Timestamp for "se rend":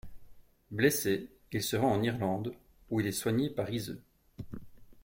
1.61-1.91